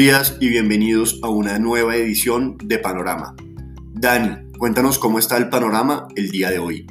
Días 0.00 0.38
y 0.40 0.48
bienvenidos 0.48 1.20
a 1.22 1.28
una 1.28 1.58
nueva 1.58 1.94
edición 1.94 2.56
de 2.64 2.78
Panorama. 2.78 3.36
Dani, 3.92 4.50
cuéntanos 4.58 4.98
cómo 4.98 5.18
está 5.18 5.36
el 5.36 5.50
panorama 5.50 6.08
el 6.16 6.30
día 6.30 6.48
de 6.48 6.58
hoy. 6.58 6.86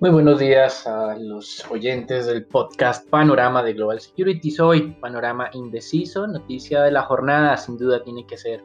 Muy 0.00 0.10
buenos 0.10 0.40
días 0.40 0.84
a 0.88 1.14
los 1.16 1.64
oyentes 1.70 2.26
del 2.26 2.46
podcast 2.46 3.08
Panorama 3.08 3.62
de 3.62 3.74
Global 3.74 4.00
Security. 4.00 4.52
Hoy, 4.60 4.96
panorama 5.00 5.48
indeciso, 5.52 6.26
noticia 6.26 6.82
de 6.82 6.90
la 6.90 7.02
jornada, 7.02 7.56
sin 7.56 7.78
duda 7.78 8.02
tiene 8.02 8.26
que 8.26 8.36
ser 8.36 8.64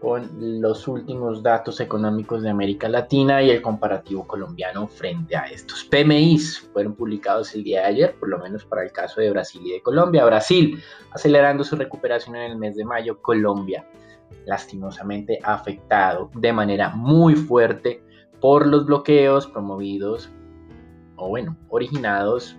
con 0.00 0.30
los 0.60 0.88
últimos 0.88 1.42
datos 1.42 1.78
económicos 1.78 2.42
de 2.42 2.48
América 2.48 2.88
Latina 2.88 3.42
y 3.42 3.50
el 3.50 3.60
comparativo 3.60 4.26
colombiano 4.26 4.88
frente 4.88 5.36
a 5.36 5.42
estos. 5.42 5.84
PMIs 5.84 6.70
fueron 6.72 6.94
publicados 6.94 7.54
el 7.54 7.62
día 7.62 7.80
de 7.80 7.86
ayer, 7.86 8.14
por 8.18 8.30
lo 8.30 8.38
menos 8.38 8.64
para 8.64 8.82
el 8.82 8.92
caso 8.92 9.20
de 9.20 9.30
Brasil 9.30 9.60
y 9.64 9.72
de 9.72 9.82
Colombia. 9.82 10.24
Brasil 10.24 10.82
acelerando 11.12 11.64
su 11.64 11.76
recuperación 11.76 12.36
en 12.36 12.52
el 12.52 12.56
mes 12.56 12.76
de 12.76 12.84
mayo, 12.84 13.20
Colombia 13.20 13.84
lastimosamente 14.46 15.38
afectado 15.42 16.30
de 16.34 16.52
manera 16.52 16.88
muy 16.90 17.34
fuerte 17.34 18.02
por 18.40 18.66
los 18.66 18.86
bloqueos 18.86 19.46
promovidos 19.46 20.30
o 21.16 21.28
bueno, 21.28 21.56
originados 21.68 22.56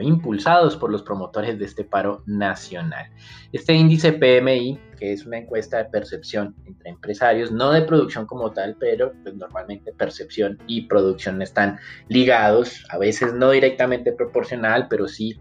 impulsados 0.00 0.76
por 0.76 0.90
los 0.90 1.02
promotores 1.02 1.58
de 1.58 1.64
este 1.64 1.84
paro 1.84 2.22
nacional. 2.26 3.10
Este 3.52 3.74
índice 3.74 4.12
PMI, 4.12 4.78
que 4.98 5.12
es 5.12 5.26
una 5.26 5.38
encuesta 5.38 5.78
de 5.78 5.84
percepción 5.86 6.54
entre 6.66 6.90
empresarios, 6.90 7.52
no 7.52 7.70
de 7.70 7.82
producción 7.82 8.26
como 8.26 8.52
tal, 8.52 8.76
pero 8.78 9.12
pues 9.22 9.34
normalmente 9.34 9.92
percepción 9.92 10.58
y 10.66 10.82
producción 10.82 11.40
están 11.42 11.78
ligados, 12.08 12.84
a 12.90 12.98
veces 12.98 13.34
no 13.34 13.50
directamente 13.50 14.12
proporcional, 14.12 14.88
pero 14.88 15.08
sí 15.08 15.40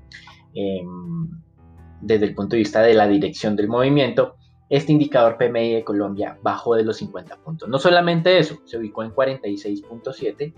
em, 0.54 1.30
desde 2.02 2.26
el 2.26 2.36
punto 2.36 2.56
de 2.56 2.60
vista 2.60 2.82
de 2.82 2.94
la 2.94 3.08
dirección 3.08 3.56
del 3.56 3.68
movimiento. 3.68 4.36
Este 4.70 4.92
indicador 4.92 5.38
PMI 5.38 5.76
de 5.76 5.84
Colombia 5.84 6.38
bajó 6.42 6.76
de 6.76 6.84
los 6.84 6.98
50 6.98 7.38
puntos. 7.38 7.70
No 7.70 7.80
solamente 7.80 8.38
eso, 8.38 8.60
se 8.66 8.78
ubicó 8.78 9.04
en 9.04 9.12
46.7, 9.12 10.54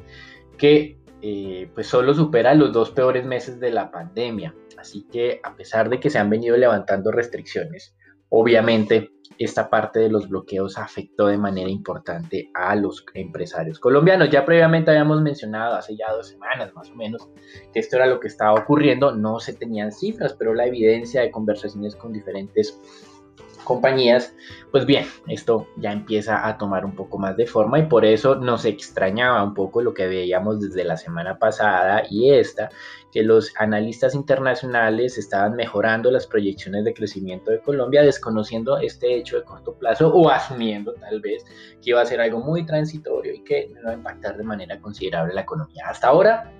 que 0.58 1.05
eh, 1.28 1.72
pues 1.74 1.88
solo 1.88 2.14
supera 2.14 2.54
los 2.54 2.72
dos 2.72 2.92
peores 2.92 3.26
meses 3.26 3.60
de 3.60 3.72
la 3.72 3.90
pandemia. 3.90 4.54
Así 4.78 5.08
que 5.12 5.40
a 5.44 5.56
pesar 5.56 5.90
de 5.90 6.00
que 6.00 6.12
se 6.12 6.20
han 6.20 6.30
venido 6.30 6.56
levantando 6.56 7.12
restricciones, 7.12 7.96
obviamente 8.30 9.10
esta 9.40 9.68
parte 9.68 10.02
de 10.02 10.10
los 10.10 10.30
bloqueos 10.30 10.78
afectó 10.78 11.26
de 11.26 11.40
manera 11.40 11.68
importante 11.68 12.52
a 12.54 12.76
los 12.76 13.04
empresarios 13.16 13.80
colombianos. 13.80 14.30
Ya 14.30 14.46
previamente 14.46 14.92
habíamos 14.92 15.20
mencionado 15.24 15.74
hace 15.74 15.98
ya 15.98 16.12
dos 16.12 16.28
semanas 16.28 16.72
más 16.76 16.92
o 16.92 16.96
menos 16.96 17.28
que 17.74 17.80
esto 17.80 17.96
era 17.96 18.06
lo 18.06 18.20
que 18.20 18.28
estaba 18.28 18.54
ocurriendo. 18.54 19.16
No 19.16 19.40
se 19.40 19.54
tenían 19.54 19.92
cifras, 19.92 20.36
pero 20.36 20.54
la 20.54 20.68
evidencia 20.68 21.22
de 21.22 21.32
conversaciones 21.32 21.96
con 21.96 22.14
diferentes 22.14 22.80
compañías, 23.66 24.34
pues 24.72 24.86
bien, 24.86 25.06
esto 25.28 25.68
ya 25.76 25.92
empieza 25.92 26.48
a 26.48 26.58
tomar 26.58 26.86
un 26.86 26.96
poco 26.96 27.18
más 27.18 27.36
de 27.36 27.46
forma 27.46 27.80
y 27.80 27.88
por 27.88 28.06
eso 28.06 28.36
nos 28.36 28.64
extrañaba 28.64 29.44
un 29.44 29.54
poco 29.54 29.82
lo 29.82 29.94
que 29.94 30.08
veíamos 30.08 30.62
desde 30.62 30.86
la 30.86 30.96
semana 30.96 31.38
pasada 31.38 32.04
y 32.10 32.32
esta, 32.32 32.70
que 33.12 33.24
los 33.24 33.54
analistas 33.58 34.16
internacionales 34.16 35.18
estaban 35.18 35.56
mejorando 35.56 36.12
las 36.12 36.28
proyecciones 36.28 36.86
de 36.86 36.94
crecimiento 36.94 37.52
de 37.52 37.60
Colombia, 37.60 38.02
desconociendo 38.02 38.78
este 38.78 39.16
hecho 39.16 39.38
de 39.38 39.44
corto 39.44 39.74
plazo 39.74 40.14
o 40.14 40.30
asumiendo 40.30 40.94
tal 40.94 41.20
vez 41.20 41.44
que 41.82 41.90
iba 41.90 42.02
a 42.02 42.06
ser 42.06 42.22
algo 42.22 42.40
muy 42.40 42.66
transitorio 42.66 43.34
y 43.34 43.44
que 43.44 43.70
no 43.74 43.82
iba 43.82 43.92
a 43.92 43.96
impactar 43.96 44.38
de 44.38 44.44
manera 44.44 44.80
considerable 44.80 45.34
la 45.34 45.42
economía. 45.42 45.86
Hasta 45.88 46.08
ahora, 46.08 46.52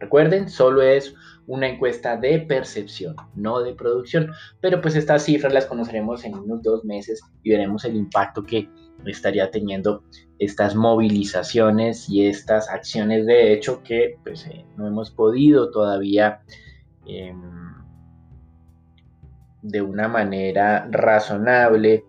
recuerden, 0.00 0.48
solo 0.48 0.82
es 0.82 1.14
una 1.46 1.68
encuesta 1.68 2.16
de 2.16 2.40
percepción, 2.40 3.16
no 3.34 3.60
de 3.60 3.74
producción. 3.74 4.32
Pero 4.60 4.80
pues 4.80 4.96
estas 4.96 5.24
cifras 5.24 5.52
las 5.52 5.66
conoceremos 5.66 6.24
en 6.24 6.34
unos 6.34 6.62
dos 6.62 6.84
meses 6.84 7.20
y 7.42 7.50
veremos 7.50 7.84
el 7.84 7.96
impacto 7.96 8.42
que 8.44 8.68
estaría 9.06 9.50
teniendo 9.50 10.04
estas 10.38 10.74
movilizaciones 10.74 12.08
y 12.08 12.26
estas 12.26 12.68
acciones 12.68 13.26
de 13.26 13.52
hecho 13.52 13.82
que 13.82 14.18
pues 14.24 14.46
eh, 14.46 14.64
no 14.76 14.86
hemos 14.86 15.10
podido 15.10 15.70
todavía 15.70 16.42
em, 17.06 17.40
de 19.62 19.82
una 19.82 20.08
manera 20.08 20.88
razonable 20.90 22.04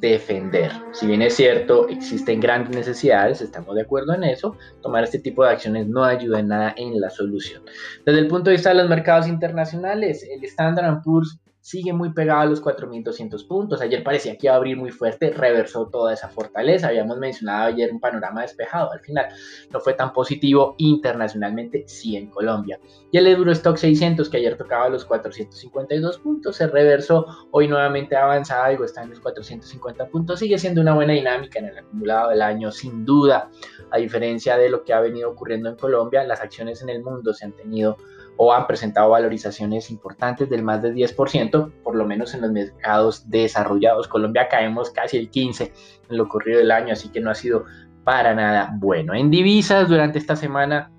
defender. 0.00 0.70
Si 0.92 1.06
bien 1.06 1.22
es 1.22 1.34
cierto, 1.34 1.88
existen 1.88 2.40
grandes 2.40 2.74
necesidades, 2.74 3.40
estamos 3.40 3.74
de 3.74 3.82
acuerdo 3.82 4.14
en 4.14 4.24
eso, 4.24 4.56
tomar 4.82 5.04
este 5.04 5.18
tipo 5.18 5.44
de 5.44 5.50
acciones 5.50 5.86
no 5.86 6.04
ayuda 6.04 6.40
en 6.40 6.48
nada 6.48 6.74
en 6.76 7.00
la 7.00 7.10
solución. 7.10 7.62
Desde 8.04 8.20
el 8.20 8.28
punto 8.28 8.50
de 8.50 8.56
vista 8.56 8.70
de 8.70 8.76
los 8.76 8.88
mercados 8.88 9.28
internacionales, 9.28 10.26
el 10.30 10.44
Standard 10.44 11.02
Poor's 11.02 11.38
sigue 11.66 11.92
muy 11.92 12.12
pegado 12.12 12.42
a 12.42 12.46
los 12.46 12.62
4.200 12.62 13.44
puntos. 13.48 13.80
Ayer 13.80 14.04
parecía 14.04 14.38
que 14.38 14.46
iba 14.46 14.54
a 14.54 14.56
abrir 14.56 14.76
muy 14.76 14.92
fuerte, 14.92 15.30
reversó 15.30 15.88
toda 15.88 16.14
esa 16.14 16.28
fortaleza. 16.28 16.86
Habíamos 16.86 17.18
mencionado 17.18 17.64
ayer 17.64 17.92
un 17.92 17.98
panorama 17.98 18.42
despejado. 18.42 18.92
Al 18.92 19.00
final 19.00 19.26
no 19.72 19.80
fue 19.80 19.94
tan 19.94 20.12
positivo 20.12 20.76
internacionalmente, 20.78 21.82
sí 21.88 22.14
en 22.16 22.30
Colombia. 22.30 22.78
Y 23.10 23.18
el 23.18 23.26
Eurostock 23.26 23.78
600, 23.78 24.30
que 24.30 24.36
ayer 24.36 24.56
tocaba 24.56 24.88
los 24.88 25.04
452 25.06 26.20
puntos, 26.20 26.54
se 26.54 26.68
reversó. 26.68 27.26
Hoy 27.50 27.66
nuevamente 27.66 28.14
avanza 28.14 28.64
algo, 28.64 28.84
está 28.84 29.02
en 29.02 29.10
los 29.10 29.18
450 29.18 30.06
puntos. 30.06 30.38
Sigue 30.38 30.58
siendo 30.58 30.80
una 30.80 30.94
buena 30.94 31.14
dinámica 31.14 31.58
en 31.58 31.64
el 31.64 31.78
acumulado 31.78 32.30
del 32.30 32.42
año, 32.42 32.70
sin 32.70 33.04
duda. 33.04 33.50
A 33.90 33.98
diferencia 33.98 34.56
de 34.56 34.68
lo 34.68 34.84
que 34.84 34.92
ha 34.92 35.00
venido 35.00 35.32
ocurriendo 35.32 35.68
en 35.68 35.74
Colombia, 35.74 36.22
las 36.22 36.40
acciones 36.40 36.80
en 36.82 36.90
el 36.90 37.02
mundo 37.02 37.34
se 37.34 37.44
han 37.44 37.56
tenido 37.56 37.96
o 38.36 38.52
han 38.52 38.66
presentado 38.66 39.10
valorizaciones 39.10 39.90
importantes 39.90 40.48
del 40.48 40.62
más 40.62 40.82
del 40.82 40.94
10%, 40.94 41.72
por 41.82 41.96
lo 41.96 42.06
menos 42.06 42.34
en 42.34 42.42
los 42.42 42.50
mercados 42.50 43.28
desarrollados. 43.28 44.08
Colombia 44.08 44.48
caemos 44.48 44.90
casi 44.90 45.16
el 45.16 45.30
15% 45.30 45.70
en 46.10 46.16
lo 46.16 46.28
corrido 46.28 46.58
del 46.58 46.70
año, 46.70 46.92
así 46.92 47.08
que 47.08 47.20
no 47.20 47.30
ha 47.30 47.34
sido 47.34 47.64
para 48.04 48.34
nada 48.34 48.70
bueno. 48.74 49.14
En 49.14 49.30
divisas, 49.30 49.88
durante 49.88 50.18
esta 50.18 50.36
semana 50.36 50.92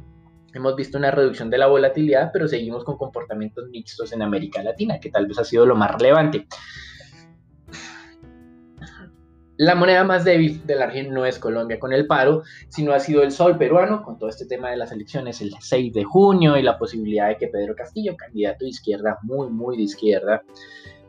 hemos 0.54 0.76
visto 0.76 0.98
una 0.98 1.12
reducción 1.12 1.50
de 1.50 1.58
la 1.58 1.68
volatilidad, 1.68 2.32
pero 2.34 2.48
seguimos 2.48 2.84
con 2.84 2.98
comportamientos 2.98 3.70
mixtos 3.70 4.12
en 4.12 4.22
América 4.22 4.62
Latina, 4.64 5.00
que 5.00 5.10
tal 5.10 5.28
vez 5.28 5.38
ha 5.38 5.44
sido 5.44 5.66
lo 5.66 5.76
más 5.76 5.92
relevante. 5.92 6.48
La 9.58 9.74
moneda 9.74 10.04
más 10.04 10.24
débil 10.24 10.66
de 10.68 10.76
la 10.76 10.86
región 10.86 11.14
no 11.14 11.26
es 11.26 11.40
Colombia 11.40 11.80
con 11.80 11.92
el 11.92 12.06
paro, 12.06 12.44
sino 12.70 12.94
ha 12.94 13.00
sido 13.00 13.24
el 13.24 13.32
sol 13.32 13.58
peruano 13.58 14.04
con 14.04 14.20
todo 14.20 14.30
este 14.30 14.46
tema 14.46 14.70
de 14.70 14.78
las 14.78 14.92
elecciones 14.92 15.42
el 15.42 15.52
6 15.60 15.94
de 15.94 16.04
junio 16.04 16.58
y 16.58 16.62
la 16.62 16.78
posibilidad 16.78 17.30
de 17.30 17.38
que 17.38 17.48
Pedro 17.48 17.76
Castillo, 17.76 18.16
candidato 18.16 18.66
de 18.66 18.70
izquierda, 18.70 19.18
muy, 19.24 19.50
muy 19.50 19.76
de 19.78 19.84
izquierda, 19.84 20.44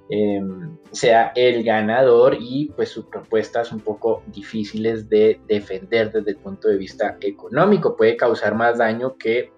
em, 0.09 0.79
sea 0.93 1.33
el 1.35 1.63
ganador 1.63 2.39
y 2.41 2.73
pues 2.75 2.89
sus 2.89 3.05
propuestas 3.05 3.71
un 3.71 3.81
poco 3.81 4.23
difíciles 4.29 5.11
de 5.11 5.39
defender 5.47 6.11
desde 6.11 6.31
el 6.31 6.39
punto 6.39 6.69
de 6.69 6.79
vista 6.79 7.19
económico. 7.21 7.97
Puede 7.97 8.17
causar 8.17 8.55
más 8.55 8.79
daño 8.79 9.19
que 9.19 9.53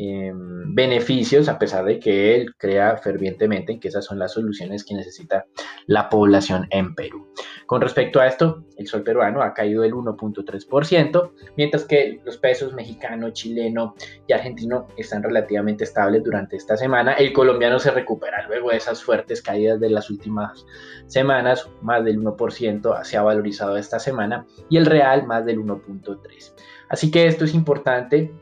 Em, 0.00 0.76
beneficios, 0.76 1.48
a 1.48 1.58
pesar 1.58 1.84
de 1.84 1.98
que 1.98 2.36
él 2.36 2.54
crea 2.56 2.96
fervientemente 2.98 3.72
en 3.72 3.80
que 3.80 3.88
esas 3.88 4.04
son 4.04 4.20
las 4.20 4.32
soluciones 4.32 4.84
que 4.84 4.94
necesita 4.94 5.46
la 5.86 6.08
población 6.08 6.68
en 6.70 6.94
Perú. 6.94 7.26
Con 7.66 7.80
respecto 7.80 8.20
a 8.20 8.28
esto, 8.28 8.62
el 8.76 8.86
sol 8.86 9.02
peruano 9.02 9.42
ha 9.42 9.52
caído 9.52 9.82
del 9.82 9.94
1.3%, 9.94 11.32
mientras 11.56 11.84
que 11.84 12.20
los 12.24 12.36
pesos 12.36 12.74
mexicano, 12.74 13.30
chileno 13.30 13.96
y 14.28 14.34
argentino 14.34 14.86
están 14.96 15.24
relativamente 15.24 15.82
estables 15.82 16.22
durante 16.22 16.54
esta 16.54 16.76
semana. 16.76 17.14
El 17.14 17.32
colombiano 17.32 17.80
se 17.80 17.90
recupera 17.90 18.46
luego 18.46 18.70
de 18.70 18.76
esas 18.76 19.02
fuertes 19.02 19.42
caídas 19.42 19.80
de 19.80 19.90
las 19.90 20.10
últimas 20.10 20.64
semanas, 21.06 21.68
más 21.82 22.04
del 22.04 22.20
1% 22.20 23.02
se 23.02 23.16
ha 23.16 23.22
valorizado 23.22 23.76
esta 23.76 23.98
semana 23.98 24.46
y 24.70 24.76
el 24.76 24.86
real 24.86 25.26
más 25.26 25.44
del 25.44 25.58
1.3%. 25.58 26.52
Así 26.88 27.10
que 27.10 27.26
esto 27.26 27.44
es 27.44 27.52
importante 27.52 28.32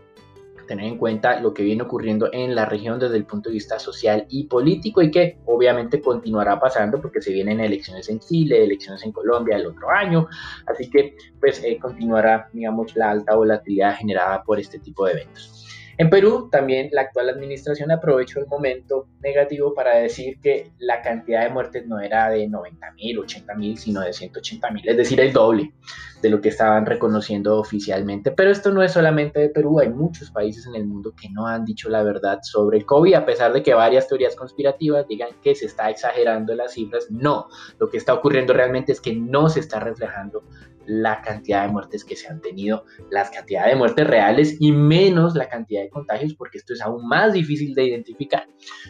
tener 0.67 0.87
en 0.87 0.99
cuenta 0.99 1.41
lo 1.41 1.55
que 1.55 1.63
viene 1.63 1.83
ocurriendo 1.83 2.29
en 2.33 2.55
la 2.55 2.67
región 2.67 2.99
desde 2.99 3.17
el 3.17 3.25
punto 3.25 3.49
de 3.49 3.55
vista 3.55 3.79
social 3.79 4.27
y 4.29 4.45
político 4.45 5.03
y 5.03 5.11
que 5.11 5.39
obviamente 5.47 6.01
continuará 6.01 6.59
pasando 6.59 7.01
porque 7.01 7.21
se 7.21 7.33
vienen 7.33 7.61
elecciones 7.61 8.09
en 8.09 8.21
Chile, 8.21 8.65
elecciones 8.65 9.05
en 9.05 9.13
Colombia 9.13 9.57
el 9.57 9.67
otro 9.67 9.91
año, 9.91 10.29
así 10.67 10.91
que 10.91 11.17
pues 11.41 11.63
eh, 11.65 11.79
continuará 11.81 12.49
digamos 12.53 12.95
la 12.97 13.11
alta 13.11 13.35
volatilidad 13.35 13.97
generada 13.97 14.43
por 14.43 14.59
este 14.59 14.79
tipo 14.79 15.07
de 15.07 15.13
eventos. 15.13 15.66
En 15.99 16.11
Perú 16.11 16.51
también 16.51 16.91
la 16.93 17.03
actual 17.03 17.31
administración 17.31 17.91
aprovechó 17.91 18.39
el 18.39 18.47
momento 18.47 19.07
negativo 19.23 19.73
para 19.73 19.97
decir 19.97 20.39
que 20.43 20.71
la 20.79 21.01
cantidad 21.01 21.43
de 21.43 21.49
muertes 21.49 21.87
no 21.87 22.01
era 22.01 22.29
de 22.29 22.47
90 22.49 22.93
mil, 22.93 23.19
80 23.21 23.55
mil, 23.55 23.79
sino 23.79 24.03
de 24.03 24.13
180 24.13 24.71
mil, 24.73 24.87
es 24.87 24.97
decir, 24.97 25.19
el 25.21 25.33
doble 25.33 25.73
de 26.21 26.29
lo 26.29 26.41
que 26.43 26.51
estaban 26.51 26.85
reconociendo 26.85 27.59
oficialmente. 27.59 28.31
Pero 28.31 28.51
esto 28.51 28.73
no 28.73 28.83
es 28.83 28.93
solamente 28.93 29.41
de 29.41 29.49
Perú, 29.49 29.81
hay 29.81 29.89
muchos 29.89 30.31
países 30.31 30.67
en 30.67 30.75
el 30.75 30.87
mundo 30.87 31.15
que 31.19 31.31
no 31.31 31.47
han 31.47 31.65
dicho 31.65 31.89
la 31.89 32.03
verdad 32.03 32.41
sobre 32.43 32.77
el 32.77 32.85
COVID, 32.85 33.15
a 33.15 33.25
pesar 33.25 33.55
de 33.55 33.63
que 33.63 33.73
varias 33.73 34.07
teorías 34.07 34.37
conspirativas 34.37 35.09
digan 35.09 35.31
que 35.43 35.55
se 35.55 35.65
está 35.65 35.89
exagerando 35.89 36.55
las 36.55 36.73
cifras. 36.73 37.11
No, 37.11 37.49
lo 37.79 37.89
que 37.89 37.97
está 37.97 38.13
ocurriendo 38.13 38.53
realmente 38.53 38.93
es 38.93 39.01
que 39.01 39.15
no 39.15 39.49
se 39.49 39.61
está 39.61 39.81
reflejando 39.81 40.43
la 40.87 41.21
cantidad 41.23 41.67
de 41.67 41.73
muertes 41.73 42.05
que 42.05 42.17
se 42.17 42.29
han 42.29 42.41
tenido, 42.41 42.85
las 43.11 43.31
cantidades 43.31 43.73
de 43.73 43.77
muertes 43.77 44.07
reales 44.07 44.57
y 44.61 44.73
menos 44.73 45.35
la 45.35 45.49
cantidad 45.49 45.83
de 45.83 45.91
contagios, 45.91 46.35
porque 46.35 46.59
esto 46.59 46.73
es 46.73 46.81
aún 46.81 47.07
más 47.07 47.33
difícil 47.33 47.75
de 47.75 47.85
identificar. 47.85 48.49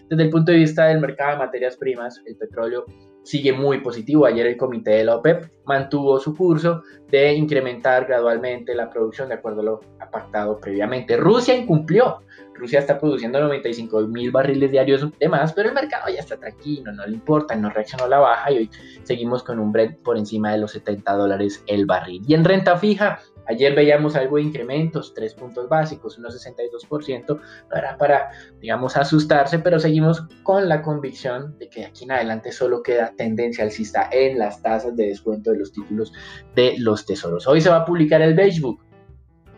Desde 0.08 0.22
el 0.24 0.30
punto 0.30 0.52
de 0.52 0.58
vista 0.58 0.86
del 0.86 1.00
mercado 1.00 1.32
de 1.32 1.38
materias 1.38 1.76
primas, 1.76 2.22
el 2.26 2.36
petróleo 2.36 2.84
sigue 3.26 3.52
muy 3.52 3.80
positivo. 3.80 4.24
Ayer 4.24 4.46
el 4.46 4.56
comité 4.56 4.92
de 4.92 5.04
la 5.04 5.16
OPEP 5.16 5.50
mantuvo 5.64 6.18
su 6.20 6.34
curso 6.34 6.82
de 7.10 7.34
incrementar 7.34 8.06
gradualmente 8.06 8.74
la 8.74 8.88
producción 8.88 9.28
de 9.28 9.34
acuerdo 9.34 9.60
a 9.60 9.64
lo 9.64 9.80
pactado 10.12 10.58
previamente. 10.60 11.16
Rusia 11.16 11.54
incumplió. 11.56 12.20
Rusia 12.54 12.78
está 12.78 12.98
produciendo 12.98 13.40
95 13.40 14.02
mil 14.02 14.30
barriles 14.30 14.70
diarios 14.70 15.06
de 15.18 15.28
más, 15.28 15.52
pero 15.52 15.68
el 15.68 15.74
mercado 15.74 16.08
ya 16.08 16.20
está 16.20 16.38
tranquilo, 16.38 16.90
no 16.92 17.04
le 17.06 17.12
importa, 17.12 17.54
no 17.54 17.68
reaccionó 17.68 18.04
a 18.04 18.08
la 18.08 18.18
baja 18.18 18.50
y 18.50 18.56
hoy 18.56 18.70
seguimos 19.02 19.42
con 19.42 19.58
un 19.58 19.72
Brent 19.72 19.98
por 19.98 20.16
encima 20.16 20.52
de 20.52 20.58
los 20.58 20.70
70 20.72 21.12
dólares 21.12 21.62
el 21.66 21.84
barril. 21.84 22.22
Y 22.26 22.32
en 22.32 22.44
renta 22.44 22.78
fija, 22.78 23.20
Ayer 23.48 23.74
veíamos 23.74 24.16
algo 24.16 24.36
de 24.36 24.42
incrementos, 24.42 25.14
tres 25.14 25.34
puntos 25.34 25.68
básicos, 25.68 26.18
unos 26.18 26.34
62%, 26.34 27.26
no 27.28 27.98
para, 27.98 28.30
digamos, 28.60 28.96
asustarse, 28.96 29.58
pero 29.58 29.78
seguimos 29.78 30.26
con 30.42 30.68
la 30.68 30.82
convicción 30.82 31.56
de 31.58 31.68
que 31.68 31.84
aquí 31.84 32.04
en 32.04 32.12
adelante 32.12 32.52
solo 32.52 32.82
queda 32.82 33.12
tendencia 33.16 33.64
alcista 33.64 34.08
en 34.12 34.38
las 34.38 34.62
tasas 34.62 34.96
de 34.96 35.06
descuento 35.06 35.52
de 35.52 35.58
los 35.58 35.72
títulos 35.72 36.12
de 36.54 36.74
los 36.78 37.06
tesoros. 37.06 37.46
Hoy 37.46 37.60
se 37.60 37.70
va 37.70 37.76
a 37.76 37.84
publicar 37.84 38.22
el 38.22 38.34
Beige 38.34 38.60
Book. 38.60 38.84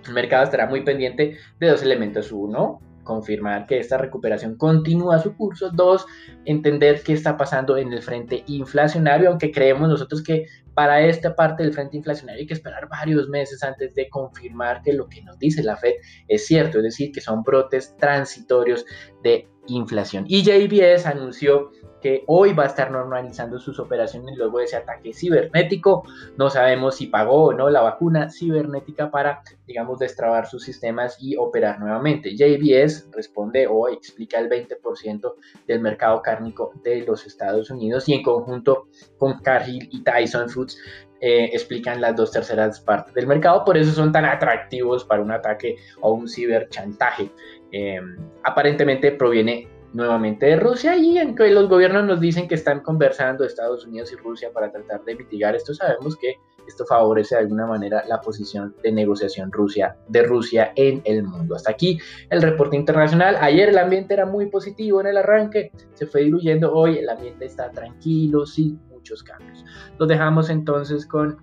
El 0.06 0.14
mercado 0.14 0.44
estará 0.44 0.66
muy 0.66 0.82
pendiente 0.82 1.36
de 1.58 1.68
dos 1.68 1.82
elementos. 1.82 2.32
Uno, 2.32 2.80
confirmar 3.08 3.66
que 3.66 3.80
esta 3.80 3.96
recuperación 3.96 4.56
continúa 4.56 5.18
su 5.18 5.34
curso. 5.34 5.70
Dos, 5.70 6.06
entender 6.44 7.02
qué 7.02 7.14
está 7.14 7.36
pasando 7.36 7.78
en 7.78 7.92
el 7.92 8.02
frente 8.02 8.44
inflacionario, 8.46 9.30
aunque 9.30 9.50
creemos 9.50 9.88
nosotros 9.88 10.22
que 10.22 10.46
para 10.78 11.04
esta 11.04 11.34
parte 11.34 11.64
del 11.64 11.72
frente 11.72 11.96
inflacionario 11.96 12.42
hay 12.42 12.46
que 12.46 12.54
esperar 12.54 12.88
varios 12.88 13.28
meses 13.28 13.64
antes 13.64 13.96
de 13.96 14.08
confirmar 14.08 14.80
que 14.80 14.92
lo 14.92 15.08
que 15.08 15.22
nos 15.22 15.36
dice 15.36 15.60
la 15.64 15.76
Fed 15.76 15.94
es 16.28 16.46
cierto, 16.46 16.78
es 16.78 16.84
decir, 16.84 17.10
que 17.10 17.20
son 17.20 17.42
brotes 17.42 17.96
transitorios 17.96 18.86
de 19.24 19.48
inflación. 19.68 20.24
Y 20.28 20.42
JBS 20.42 21.06
anunció 21.06 21.70
que 22.00 22.24
hoy 22.26 22.52
va 22.52 22.64
a 22.64 22.66
estar 22.66 22.90
normalizando 22.90 23.58
sus 23.58 23.78
operaciones 23.78 24.36
luego 24.36 24.58
de 24.58 24.64
ese 24.64 24.76
ataque 24.76 25.12
cibernético. 25.12 26.04
No 26.36 26.50
sabemos 26.50 26.96
si 26.96 27.06
pagó 27.06 27.46
o 27.46 27.52
no 27.52 27.70
la 27.70 27.80
vacuna 27.80 28.30
cibernética 28.30 29.10
para, 29.10 29.42
digamos, 29.66 29.98
destrabar 29.98 30.46
sus 30.46 30.62
sistemas 30.62 31.16
y 31.20 31.36
operar 31.36 31.80
nuevamente. 31.80 32.36
JBS 32.36 33.08
responde 33.12 33.66
o 33.66 33.88
explica 33.88 34.38
el 34.38 34.48
20% 34.48 35.34
del 35.66 35.80
mercado 35.80 36.22
cárnico 36.22 36.72
de 36.82 37.04
los 37.04 37.26
Estados 37.26 37.70
Unidos 37.70 38.08
y 38.08 38.14
en 38.14 38.22
conjunto 38.22 38.88
con 39.18 39.40
Cargill 39.40 39.88
y 39.90 40.02
Tyson 40.02 40.48
Foods 40.48 40.78
eh, 41.20 41.50
explican 41.52 42.00
las 42.00 42.14
dos 42.14 42.30
terceras 42.30 42.78
partes 42.78 43.12
del 43.12 43.26
mercado, 43.26 43.64
por 43.64 43.76
eso 43.76 43.90
son 43.90 44.12
tan 44.12 44.24
atractivos 44.24 45.04
para 45.04 45.20
un 45.20 45.32
ataque 45.32 45.74
o 46.00 46.12
un 46.12 46.28
ciberchantaje. 46.28 47.32
Eh, 47.72 48.00
aparentemente 48.44 49.12
proviene 49.12 49.68
nuevamente 49.92 50.46
de 50.46 50.56
Rusia 50.56 50.96
y 50.96 51.18
en 51.18 51.34
que 51.34 51.48
los 51.50 51.68
gobiernos 51.68 52.04
nos 52.04 52.20
dicen 52.20 52.48
que 52.48 52.54
están 52.54 52.80
conversando 52.80 53.44
Estados 53.44 53.86
Unidos 53.86 54.12
y 54.12 54.16
Rusia 54.16 54.50
para 54.52 54.70
tratar 54.70 55.02
de 55.04 55.16
mitigar 55.16 55.56
esto, 55.56 55.74
sabemos 55.74 56.16
que 56.16 56.34
esto 56.66 56.84
favorece 56.84 57.34
de 57.34 57.40
alguna 57.40 57.66
manera 57.66 58.04
la 58.06 58.20
posición 58.20 58.74
de 58.82 58.92
negociación 58.92 59.50
Rusia 59.50 59.96
de 60.08 60.22
Rusia 60.22 60.72
en 60.76 61.00
el 61.04 61.22
mundo. 61.22 61.56
Hasta 61.56 61.70
aquí 61.70 61.98
el 62.28 62.42
reporte 62.42 62.76
internacional. 62.76 63.38
Ayer 63.40 63.70
el 63.70 63.78
ambiente 63.78 64.12
era 64.12 64.26
muy 64.26 64.46
positivo 64.50 65.00
en 65.00 65.06
el 65.06 65.16
arranque, 65.16 65.72
se 65.94 66.06
fue 66.06 66.24
diluyendo. 66.24 66.72
Hoy 66.74 66.98
el 66.98 67.08
ambiente 67.08 67.46
está 67.46 67.70
tranquilo, 67.70 68.44
sin 68.44 68.78
muchos 68.90 69.22
cambios. 69.22 69.64
Lo 69.98 70.06
dejamos 70.06 70.50
entonces 70.50 71.06
con 71.06 71.38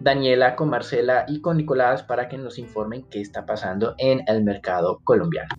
Daniela, 0.00 0.56
con 0.56 0.70
Marcela 0.70 1.24
y 1.28 1.40
con 1.40 1.56
Nicolás 1.56 2.02
para 2.02 2.28
que 2.28 2.38
nos 2.38 2.58
informen 2.58 3.06
qué 3.10 3.20
está 3.20 3.46
pasando 3.46 3.94
en 3.98 4.22
el 4.26 4.44
mercado 4.44 5.00
colombiano. 5.04 5.54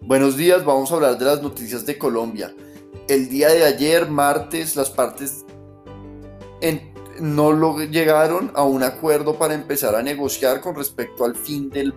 Buenos 0.00 0.36
días, 0.36 0.64
vamos 0.64 0.90
a 0.90 0.96
hablar 0.96 1.18
de 1.18 1.24
las 1.24 1.40
noticias 1.40 1.86
de 1.86 1.96
Colombia. 1.96 2.52
El 3.06 3.28
día 3.28 3.48
de 3.50 3.64
ayer, 3.64 4.10
martes, 4.10 4.74
las 4.74 4.90
partes 4.90 5.44
no 7.20 7.78
llegaron 7.78 8.50
a 8.54 8.64
un 8.64 8.82
acuerdo 8.82 9.38
para 9.38 9.54
empezar 9.54 9.94
a 9.94 10.02
negociar 10.02 10.60
con 10.60 10.74
respecto 10.74 11.24
al 11.24 11.36
fin 11.36 11.70
del 11.70 11.94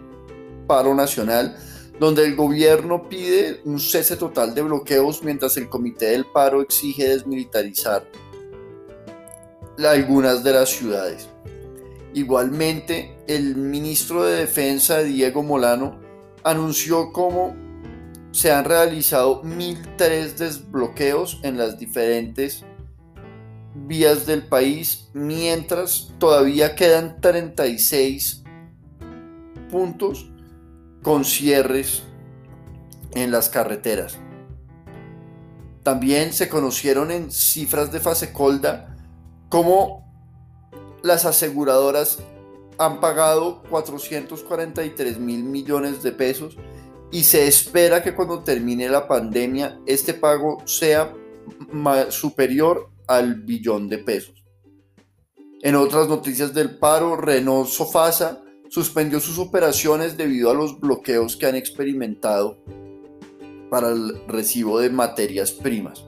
paro 0.68 0.94
nacional, 0.94 1.56
donde 2.00 2.25
el 2.25 2.36
gobierno 2.36 3.07
pide 3.07 3.62
un 3.66 3.80
cese 3.80 4.18
total 4.18 4.56
de 4.56 4.63
bloqueos 4.63 5.24
mientras 5.24 5.57
el 5.57 5.69
comité 5.69 6.07
del 6.07 6.25
paro 6.25 6.62
exige 6.62 7.07
desmilitarizar 7.07 8.07
algunas 9.78 10.44
de 10.44 10.54
las 10.54 10.69
ciudades. 10.69 11.30
Igualmente, 12.13 13.16
el 13.28 13.56
ministro 13.56 14.24
de 14.24 14.38
Defensa, 14.38 15.00
Diego 15.00 15.42
Molano, 15.42 16.00
anunció 16.44 17.12
como 17.12 17.56
se 18.31 18.51
han 18.51 18.66
realizado 18.66 19.42
1.003 19.44 20.36
desbloqueos 20.36 21.39
en 21.44 21.57
las 21.57 21.80
diferentes 21.80 22.63
vías 23.75 24.25
del 24.25 24.48
país, 24.48 25.10
mientras 25.13 26.12
todavía 26.19 26.75
quedan 26.75 27.19
36 27.22 28.44
puntos 29.72 30.32
con 31.03 31.25
cierres 31.25 32.03
en 33.13 33.29
las 33.29 33.50
carreteras. 33.50 34.17
También 35.83 36.33
se 36.33 36.47
conocieron 36.47 37.11
en 37.11 37.29
cifras 37.31 37.91
de 37.91 38.00
fase 38.00 38.31
colda 38.31 38.95
cómo 39.50 40.03
las 41.03 41.25
aseguradoras 41.25 42.19
han 42.77 43.01
pagado 43.01 43.61
443 43.69 45.19
mil 45.19 45.44
millones 45.44 46.01
de 46.01 46.13
pesos 46.13 46.57
y 47.11 47.25
se 47.25 47.47
espera 47.47 48.01
que 48.01 48.15
cuando 48.15 48.39
termine 48.39 48.89
la 48.89 49.07
pandemia 49.07 49.79
este 49.86 50.13
pago 50.13 50.63
sea 50.65 51.13
superior 52.10 52.89
al 53.07 53.36
billón 53.36 53.89
de 53.89 53.98
pesos. 54.00 54.43
En 55.62 55.75
otras 55.75 56.07
noticias 56.07 56.53
del 56.53 56.77
paro, 56.77 57.15
Renault 57.15 57.67
Sofasa 57.67 58.42
suspendió 58.74 59.20
sus 59.20 59.38
operaciones 59.38 60.18
debido 60.18 60.50
a 60.50 60.56
los 60.56 60.80
bloqueos 60.80 61.38
que 61.38 61.46
han 61.46 61.53
experimentado 61.53 62.58
para 63.70 63.89
el 63.89 64.25
recibo 64.27 64.80
de 64.80 64.89
materias 64.89 65.51
primas. 65.51 66.06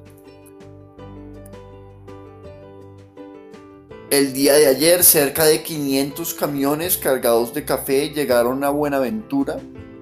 El 4.10 4.34
día 4.34 4.54
de 4.54 4.66
ayer, 4.66 5.04
cerca 5.04 5.46
de 5.46 5.62
500 5.62 6.34
camiones 6.34 6.98
cargados 6.98 7.54
de 7.54 7.66
café 7.66 8.10
llegaron 8.10 8.64
a 8.64 8.72
Buenaventura 8.72 9.60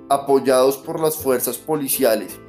apoyados 0.07 0.77
por 0.77 1.01
las 1.01 1.17
fuerzas 1.17 1.57
policiales. 1.57 2.39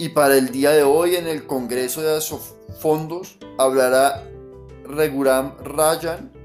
Y 0.00 0.08
para 0.08 0.36
el 0.36 0.50
día 0.50 0.70
de 0.72 0.82
hoy 0.82 1.14
en 1.14 1.28
el 1.28 1.46
Congreso 1.46 2.02
de 2.02 2.16
Asofondos 2.16 3.38
hablará 3.56 4.24
Reguram 4.84 5.56
Rayan, 5.62 6.35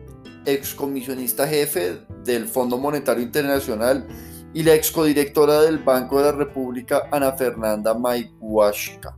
excomisionista 0.45 1.47
jefe 1.47 2.01
del 2.23 2.47
Fondo 2.47 2.77
Monetario 2.77 3.23
Internacional 3.23 4.07
y 4.53 4.63
la 4.63 4.73
excodirectora 4.73 5.61
del 5.61 5.79
Banco 5.79 6.19
de 6.19 6.25
la 6.25 6.31
República, 6.31 7.03
Ana 7.11 7.33
Fernanda 7.33 7.93
Maiguashka. 7.93 9.17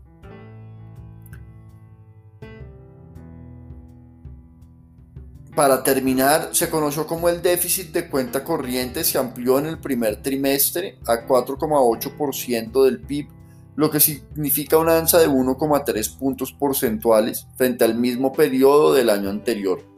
Para 5.55 5.83
terminar, 5.83 6.49
se 6.51 6.67
conoció 6.67 7.05
como 7.05 7.29
el 7.29 7.43
déficit 7.43 7.93
de 7.93 8.09
cuenta 8.09 8.43
corriente 8.43 9.03
se 9.03 9.19
amplió 9.19 9.59
en 9.59 9.67
el 9.67 9.79
primer 9.79 10.19
trimestre 10.19 10.97
a 11.05 11.27
4,8% 11.27 12.83
del 12.83 12.99
PIB, 13.01 13.27
lo 13.75 13.91
que 13.91 13.99
significa 13.99 14.79
una 14.79 14.97
alza 14.97 15.19
de 15.19 15.29
1,3 15.29 16.17
puntos 16.17 16.53
porcentuales 16.53 17.47
frente 17.55 17.85
al 17.85 17.93
mismo 17.93 18.33
periodo 18.33 18.93
del 18.93 19.11
año 19.11 19.29
anterior. 19.29 19.92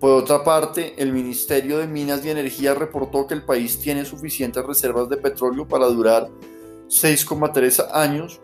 Por 0.00 0.10
otra 0.10 0.44
parte, 0.44 0.94
el 0.98 1.12
Ministerio 1.12 1.78
de 1.78 1.86
Minas 1.86 2.24
y 2.24 2.30
Energía 2.30 2.74
reportó 2.74 3.26
que 3.26 3.34
el 3.34 3.42
país 3.42 3.78
tiene 3.78 4.04
suficientes 4.04 4.64
reservas 4.64 5.08
de 5.08 5.16
petróleo 5.16 5.66
para 5.66 5.86
durar 5.86 6.28
6,3 6.88 7.88
años 7.92 8.40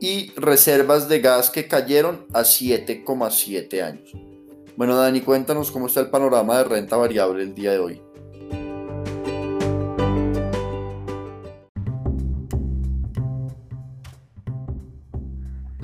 y 0.00 0.32
reservas 0.36 1.08
de 1.08 1.20
gas 1.20 1.50
que 1.50 1.68
cayeron 1.68 2.26
a 2.32 2.40
7,7 2.40 3.82
años. 3.82 4.12
Bueno, 4.76 4.96
Dani, 4.96 5.20
cuéntanos 5.20 5.70
cómo 5.70 5.88
está 5.88 6.00
el 6.00 6.10
panorama 6.10 6.58
de 6.58 6.64
renta 6.64 6.96
variable 6.96 7.42
el 7.42 7.54
día 7.54 7.72
de 7.72 7.78
hoy. 7.78 8.07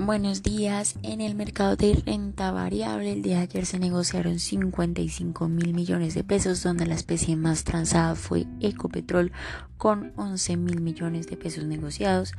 Buenos 0.04 0.42
días. 0.42 0.96
En 1.02 1.22
el 1.22 1.34
mercado 1.34 1.76
de 1.76 1.94
renta 2.04 2.50
variable 2.50 3.10
el 3.10 3.22
día 3.22 3.38
de 3.38 3.44
ayer 3.44 3.64
se 3.64 3.78
negociaron 3.78 4.38
55 4.38 5.48
mil 5.48 5.72
millones 5.72 6.12
de 6.14 6.22
pesos, 6.22 6.62
donde 6.62 6.84
la 6.84 6.94
especie 6.94 7.36
más 7.36 7.64
transada 7.64 8.14
fue 8.14 8.44
Ecopetrol 8.60 9.32
con 9.78 10.12
11 10.16 10.58
mil 10.58 10.82
millones 10.82 11.26
de 11.26 11.38
pesos 11.38 11.64
negociados. 11.64 12.34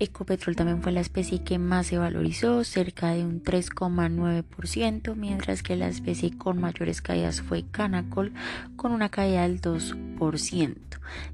Ecopetrol 0.00 0.54
también 0.54 0.80
fue 0.80 0.92
la 0.92 1.00
especie 1.00 1.42
que 1.42 1.58
más 1.58 1.88
se 1.88 1.98
valorizó, 1.98 2.62
cerca 2.62 3.10
de 3.10 3.24
un 3.24 3.42
3,9%, 3.42 5.16
mientras 5.16 5.64
que 5.64 5.74
la 5.74 5.88
especie 5.88 6.36
con 6.38 6.60
mayores 6.60 7.02
caídas 7.02 7.42
fue 7.42 7.64
Canacol, 7.68 8.32
con 8.76 8.92
una 8.92 9.08
caída 9.08 9.42
del 9.42 9.60
2%. 9.60 10.76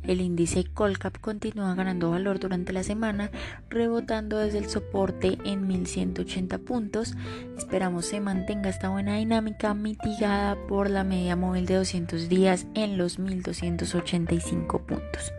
El 0.02 0.20
índice 0.20 0.64
Colcap 0.64 1.18
continúa 1.20 1.74
ganando 1.74 2.10
valor 2.10 2.38
durante 2.38 2.72
la 2.72 2.82
semana, 2.82 3.30
rebotando 3.68 4.38
desde 4.38 4.58
el 4.58 4.70
soporte 4.70 5.36
en 5.44 5.66
1180 5.66 6.58
puntos. 6.58 7.14
Esperamos 7.58 8.06
se 8.06 8.20
mantenga 8.20 8.70
esta 8.70 8.88
buena 8.88 9.16
dinámica 9.16 9.74
mitigada 9.74 10.56
por 10.68 10.88
la 10.88 11.04
media 11.04 11.36
móvil 11.36 11.66
de 11.66 11.74
200 11.74 12.28
días 12.28 12.66
en 12.74 12.96
los 12.96 13.18
1285 13.18 14.86
puntos. 14.86 15.32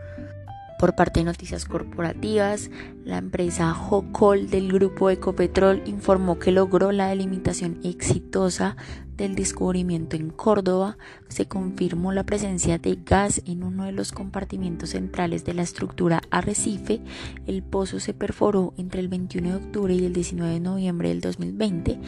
Por 0.77 0.93
parte 0.93 1.21
de 1.21 1.25
noticias 1.25 1.65
corporativas, 1.65 2.69
la 3.05 3.17
empresa 3.17 3.73
Jocol 3.73 4.49
del 4.49 4.73
grupo 4.73 5.09
Ecopetrol 5.09 5.81
informó 5.85 6.37
que 6.37 6.51
logró 6.51 6.91
la 6.91 7.07
delimitación 7.07 7.79
exitosa 7.83 8.75
del 9.15 9.35
descubrimiento 9.35 10.17
en 10.17 10.31
Córdoba. 10.31 10.97
Se 11.29 11.47
confirmó 11.47 12.11
la 12.11 12.25
presencia 12.25 12.77
de 12.77 12.99
gas 13.05 13.41
en 13.45 13.63
uno 13.63 13.85
de 13.85 13.93
los 13.93 14.11
compartimientos 14.11 14.89
centrales 14.89 15.45
de 15.45 15.53
la 15.53 15.63
estructura 15.63 16.21
Arrecife. 16.29 16.99
El 17.47 17.63
pozo 17.63 18.01
se 18.01 18.13
perforó 18.13 18.73
entre 18.77 18.99
el 18.99 19.07
21 19.07 19.49
de 19.51 19.55
octubre 19.55 19.93
y 19.93 20.05
el 20.05 20.11
19 20.11 20.53
de 20.55 20.59
noviembre 20.59 21.09
del 21.09 21.21
2020 21.21 21.99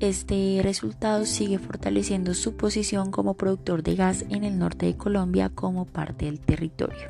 este 0.00 0.60
resultado 0.62 1.24
sigue 1.24 1.58
fortaleciendo 1.58 2.34
su 2.34 2.56
posición 2.56 3.10
como 3.10 3.34
productor 3.34 3.82
de 3.82 3.94
gas 3.94 4.24
en 4.28 4.44
el 4.44 4.58
norte 4.58 4.86
de 4.86 4.96
Colombia 4.96 5.48
como 5.48 5.86
parte 5.86 6.26
del 6.26 6.40
territorio. 6.40 7.08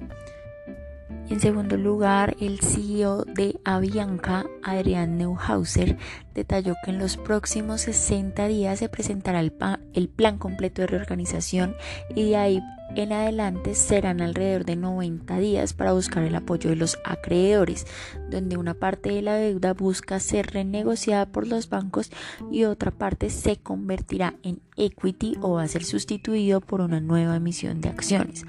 En 1.31 1.41
segundo 1.41 1.79
lugar, 1.79 2.37
el 2.39 2.61
CEO 2.61 3.25
de 3.25 3.59
Avianca, 3.65 4.45
Adrián 4.63 5.17
Neuhauser, 5.17 5.97
detalló 6.35 6.75
que 6.85 6.91
en 6.91 6.99
los 6.99 7.17
próximos 7.17 7.83
60 7.83 8.49
días 8.49 8.79
se 8.79 8.89
presentará 8.89 9.41
el, 9.41 10.09
plan 10.09 10.39
completo 10.39 10.83
de 10.83 10.89
reorganización 10.89 11.77
y 12.15 12.31
de 12.31 12.37
ahí 12.37 12.63
en 12.97 13.13
adelante 13.13 13.75
serán 13.75 14.21
alrededor 14.21 14.65
de 14.65 14.77
90 14.77 15.39
días 15.39 15.73
para 15.73 15.93
buscar 15.93 16.23
el 16.23 16.35
apoyo 16.35 16.71
de 16.71 16.77
los 16.77 16.99
acreedores, 17.05 17.87
donde 18.31 18.57
una 18.57 18.75
parte 18.75 19.11
de 19.11 19.23
la 19.23 19.35
deuda 19.35 19.75
busca 19.75 20.21
ser 20.21 20.53
renegociada 20.53 21.27
por 21.27 21.47
los 21.47 21.69
bancos 21.69 22.11
y 22.53 22.65
otra 22.65 22.91
parte 22.93 23.31
se 23.31 23.57
convertirá 23.57 24.35
en 24.43 24.61
equity 24.77 25.37
o 25.41 25.53
va 25.53 25.63
a 25.63 25.69
ser 25.69 25.85
sustituido 25.85 26.61
por 26.61 26.81
una 26.81 27.01
nueva 27.01 27.37
emisión 27.37 27.81
de 27.81 27.89
acciones. 27.89 28.45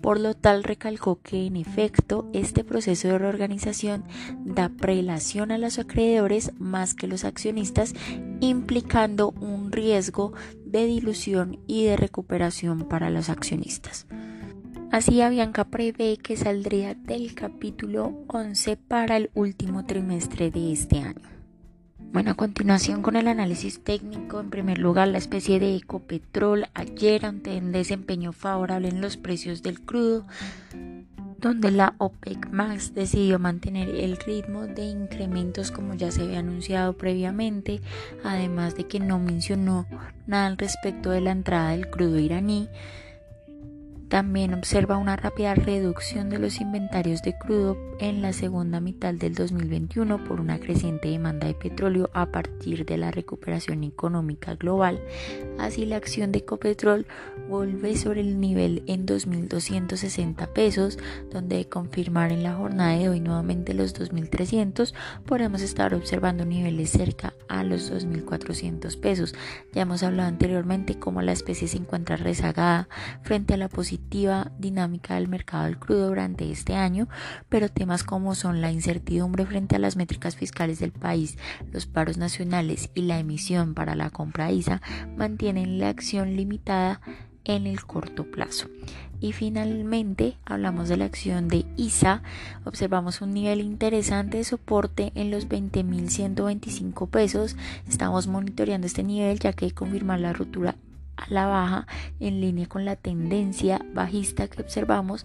Por 0.00 0.18
lo 0.18 0.34
tal, 0.34 0.64
recalcó 0.64 1.20
que 1.22 1.46
en 1.46 1.56
efecto 1.56 2.28
este 2.32 2.64
proceso 2.64 3.08
de 3.08 3.18
reorganización 3.18 4.04
da 4.44 4.70
prelación 4.70 5.50
a 5.50 5.58
los 5.58 5.78
acreedores 5.78 6.52
más 6.58 6.94
que 6.94 7.06
los 7.06 7.24
accionistas, 7.30 7.94
implicando 8.40 9.30
un 9.30 9.72
riesgo 9.72 10.34
de 10.66 10.84
dilución 10.84 11.58
y 11.66 11.84
de 11.84 11.96
recuperación 11.96 12.86
para 12.88 13.08
los 13.08 13.30
accionistas. 13.30 14.06
Así 14.92 15.20
Avianca 15.22 15.64
prevé 15.64 16.16
que 16.16 16.36
saldría 16.36 16.94
del 16.94 17.34
capítulo 17.34 18.24
11 18.26 18.76
para 18.76 19.16
el 19.16 19.30
último 19.34 19.86
trimestre 19.86 20.50
de 20.50 20.72
este 20.72 20.98
año. 20.98 21.30
Bueno, 22.12 22.32
a 22.32 22.34
continuación 22.34 23.02
con 23.02 23.14
el 23.14 23.28
análisis 23.28 23.84
técnico, 23.84 24.40
en 24.40 24.50
primer 24.50 24.78
lugar 24.78 25.06
la 25.06 25.18
especie 25.18 25.60
de 25.60 25.76
Ecopetrol 25.76 26.66
ayer 26.74 27.24
ante 27.24 27.56
un 27.56 27.70
desempeño 27.70 28.32
favorable 28.32 28.88
en 28.88 29.00
los 29.00 29.16
precios 29.16 29.62
del 29.62 29.80
crudo, 29.80 30.26
donde 31.40 31.70
la 31.70 31.94
OPEC 31.98 32.50
Max 32.50 32.94
decidió 32.94 33.38
mantener 33.38 33.88
el 33.88 34.16
ritmo 34.18 34.66
de 34.66 34.84
incrementos 34.84 35.70
como 35.70 35.94
ya 35.94 36.10
se 36.10 36.22
había 36.22 36.40
anunciado 36.40 36.92
previamente, 36.92 37.80
además 38.22 38.76
de 38.76 38.84
que 38.84 39.00
no 39.00 39.18
mencionó 39.18 39.86
nada 40.26 40.46
al 40.46 40.58
respecto 40.58 41.10
de 41.10 41.22
la 41.22 41.30
entrada 41.30 41.70
del 41.70 41.88
crudo 41.88 42.18
iraní. 42.18 42.68
También 44.10 44.54
observa 44.54 44.96
una 44.96 45.14
rápida 45.14 45.54
reducción 45.54 46.30
de 46.30 46.40
los 46.40 46.60
inventarios 46.60 47.22
de 47.22 47.38
crudo 47.38 47.78
en 48.00 48.22
la 48.22 48.32
segunda 48.32 48.80
mitad 48.80 49.14
del 49.14 49.36
2021 49.36 50.24
por 50.24 50.40
una 50.40 50.58
creciente 50.58 51.08
demanda 51.08 51.46
de 51.46 51.54
petróleo 51.54 52.10
a 52.12 52.26
partir 52.26 52.84
de 52.84 52.98
la 52.98 53.12
recuperación 53.12 53.84
económica 53.84 54.56
global. 54.56 55.00
Así 55.60 55.86
la 55.86 55.96
acción 55.96 56.32
de 56.32 56.40
Ecopetrol 56.40 57.06
vuelve 57.48 57.96
sobre 57.96 58.22
el 58.22 58.40
nivel 58.40 58.82
en 58.88 59.06
2.260 59.06 60.48
pesos, 60.48 60.98
donde 61.30 61.58
de 61.58 61.68
confirmar 61.68 62.32
en 62.32 62.42
la 62.42 62.54
jornada 62.54 62.96
de 62.96 63.08
hoy 63.08 63.20
nuevamente 63.20 63.74
los 63.74 63.94
2.300, 63.94 64.92
podemos 65.24 65.62
estar 65.62 65.94
observando 65.94 66.44
niveles 66.44 66.90
cerca 66.90 67.34
a 67.48 67.62
los 67.62 67.92
2.400 67.92 68.98
pesos. 68.98 69.34
Ya 69.72 69.82
hemos 69.82 70.02
hablado 70.02 70.28
anteriormente 70.28 70.98
cómo 70.98 71.22
la 71.22 71.32
especie 71.32 71.68
se 71.68 71.76
encuentra 71.76 72.16
rezagada 72.16 72.88
frente 73.22 73.54
a 73.54 73.56
la 73.56 73.68
positiva 74.00 74.50
dinámica 74.58 75.14
del 75.14 75.28
mercado 75.28 75.64
del 75.64 75.78
crudo 75.78 76.08
durante 76.08 76.50
este 76.50 76.74
año, 76.74 77.08
pero 77.48 77.68
temas 77.68 78.02
como 78.02 78.34
son 78.34 78.60
la 78.60 78.72
incertidumbre 78.72 79.46
frente 79.46 79.76
a 79.76 79.78
las 79.78 79.96
métricas 79.96 80.34
fiscales 80.34 80.80
del 80.80 80.90
país, 80.90 81.38
los 81.72 81.86
paros 81.86 82.16
nacionales 82.16 82.90
y 82.94 83.02
la 83.02 83.18
emisión 83.18 83.74
para 83.74 83.94
la 83.94 84.10
compra 84.10 84.50
ISA 84.50 84.82
mantienen 85.16 85.78
la 85.78 85.90
acción 85.90 86.36
limitada 86.36 87.00
en 87.44 87.66
el 87.66 87.84
corto 87.84 88.24
plazo. 88.24 88.68
Y 89.20 89.32
finalmente 89.32 90.38
hablamos 90.44 90.88
de 90.88 90.96
la 90.96 91.04
acción 91.04 91.48
de 91.48 91.66
ISA. 91.76 92.22
Observamos 92.64 93.20
un 93.20 93.34
nivel 93.34 93.60
interesante 93.60 94.38
de 94.38 94.44
soporte 94.44 95.12
en 95.14 95.30
los 95.30 95.46
20.125 95.46 97.08
pesos. 97.08 97.56
Estamos 97.86 98.26
monitoreando 98.26 98.86
este 98.86 99.02
nivel 99.02 99.38
ya 99.38 99.52
que 99.52 99.70
confirmar 99.72 100.20
la 100.20 100.32
ruptura 100.32 100.74
a 101.20 101.26
la 101.28 101.46
baja 101.46 101.86
en 102.18 102.40
línea 102.40 102.66
con 102.66 102.84
la 102.84 102.96
tendencia 102.96 103.84
bajista 103.94 104.48
que 104.48 104.62
observamos 104.62 105.24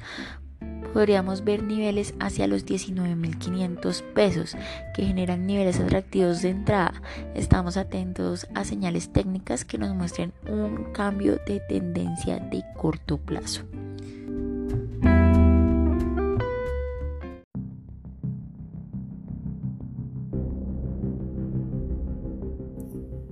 podríamos 0.93 1.43
ver 1.43 1.63
niveles 1.63 2.13
hacia 2.19 2.47
los 2.47 2.65
19.500 2.65 4.01
pesos 4.13 4.55
que 4.93 5.03
generan 5.05 5.45
niveles 5.45 5.79
atractivos 5.79 6.41
de 6.41 6.49
entrada. 6.49 6.93
Estamos 7.33 7.75
atentos 7.75 8.47
a 8.55 8.63
señales 8.63 9.11
técnicas 9.11 9.65
que 9.65 9.77
nos 9.77 9.93
muestren 9.93 10.33
un 10.47 10.93
cambio 10.93 11.39
de 11.45 11.59
tendencia 11.67 12.39
de 12.39 12.63
corto 12.77 13.17
plazo. 13.17 13.63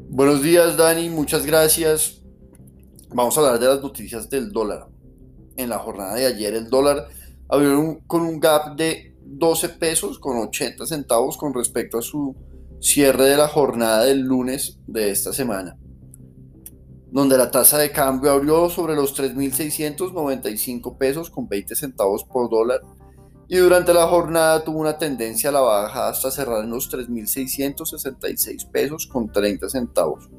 Buenos 0.10 0.44
días 0.44 0.78
Dani, 0.78 1.10
muchas 1.10 1.46
gracias. 1.46 2.23
Vamos 3.16 3.38
a 3.38 3.42
hablar 3.42 3.60
de 3.60 3.68
las 3.68 3.82
noticias 3.84 4.28
del 4.28 4.52
dólar. 4.52 4.88
En 5.56 5.70
la 5.70 5.78
jornada 5.78 6.16
de 6.16 6.26
ayer 6.26 6.56
el 6.56 6.68
dólar 6.68 7.08
abrieron 7.48 8.00
con 8.08 8.24
un 8.24 8.40
gap 8.40 8.76
de 8.76 9.16
12 9.24 9.70
pesos 9.70 10.18
con 10.18 10.38
80 10.38 10.88
centavos 10.88 11.38
con 11.38 11.54
respecto 11.54 12.00
a 12.00 12.02
su 12.02 12.36
cierre 12.80 13.26
de 13.26 13.38
la 13.38 13.48
jornada 13.48 14.06
del 14.06 14.22
lunes 14.22 14.80
de 14.88 15.12
esta 15.12 15.32
semana, 15.32 15.78
donde 17.12 17.38
la 17.38 17.52
tasa 17.52 17.78
de 17.78 17.92
cambio 17.92 18.32
abrió 18.32 18.68
sobre 18.72 18.96
los 18.96 19.16
3.695 19.16 20.98
pesos 20.98 21.30
con 21.30 21.48
20 21.48 21.76
centavos 21.76 22.24
por 22.24 22.50
dólar 22.50 22.82
y 23.48 23.58
durante 23.58 23.94
la 23.94 24.08
jornada 24.08 24.64
tuvo 24.64 24.80
una 24.80 24.98
tendencia 24.98 25.50
a 25.50 25.54
la 25.54 25.62
baja 25.62 26.10
hasta 26.10 26.32
cerrar 26.32 26.64
en 26.64 26.72
los 26.72 26.92
3.666 26.92 28.72
pesos 28.72 29.06
con 29.06 29.32
30 29.32 29.70
centavos. 29.70 30.32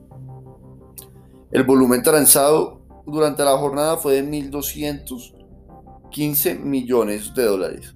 El 1.54 1.62
volumen 1.62 2.02
transado 2.02 2.80
durante 3.06 3.44
la 3.44 3.56
jornada 3.56 3.96
fue 3.96 4.20
de 4.20 4.24
1.200 4.28 5.34
15 6.10 6.56
millones 6.56 7.32
de 7.32 7.44
dólares. 7.44 7.94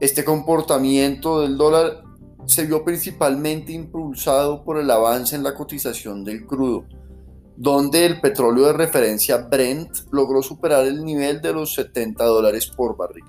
Este 0.00 0.24
comportamiento 0.24 1.42
del 1.42 1.56
dólar 1.56 2.02
se 2.44 2.66
vio 2.66 2.84
principalmente 2.84 3.72
impulsado 3.72 4.64
por 4.64 4.78
el 4.78 4.90
avance 4.90 5.36
en 5.36 5.44
la 5.44 5.54
cotización 5.54 6.24
del 6.24 6.44
crudo, 6.44 6.86
donde 7.56 8.04
el 8.04 8.20
petróleo 8.20 8.66
de 8.66 8.72
referencia 8.72 9.36
Brent 9.48 9.90
logró 10.10 10.42
superar 10.42 10.86
el 10.86 11.04
nivel 11.04 11.40
de 11.40 11.52
los 11.52 11.72
70 11.74 12.24
dólares 12.24 12.66
por 12.66 12.96
barril. 12.96 13.24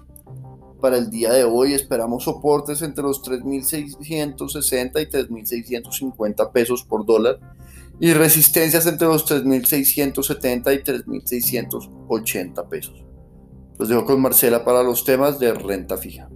Para 0.81 0.97
el 0.97 1.11
día 1.11 1.31
de 1.31 1.43
hoy 1.43 1.73
esperamos 1.73 2.23
soportes 2.23 2.81
entre 2.81 3.03
los 3.03 3.23
3.660 3.23 4.99
y 4.99 5.05
3.650 5.05 6.51
pesos 6.51 6.83
por 6.83 7.05
dólar 7.05 7.39
y 7.99 8.13
resistencias 8.13 8.85
entre 8.85 9.07
los 9.07 9.25
3.670 9.25 10.73
y 10.73 10.83
3.680 10.83 12.69
pesos. 12.69 13.03
Los 13.79 13.89
dejo 13.89 14.05
con 14.05 14.21
Marcela 14.21 14.63
para 14.63 14.83
los 14.83 15.03
temas 15.03 15.39
de 15.39 15.53
renta 15.53 15.97
fija. 15.97 16.29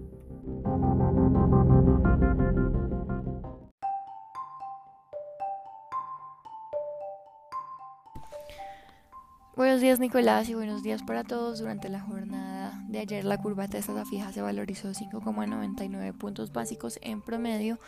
Buenos 9.55 9.81
días 9.81 9.99
Nicolás 9.99 10.49
y 10.49 10.55
buenos 10.55 10.81
días 10.81 11.03
para 11.03 11.23
todos. 11.23 11.59
Durante 11.59 11.89
la 11.89 11.99
jornada 11.99 12.81
de 12.87 12.99
ayer 12.99 13.23
la 13.23 13.37
curva 13.37 13.67
de 13.67 13.79
tasa 13.79 14.05
fija 14.05 14.31
se 14.31 14.41
valorizó 14.41 14.89
5,99 14.89 16.17
puntos 16.17 16.51
básicos 16.51 16.97
en 17.01 17.21
promedio, 17.21 17.79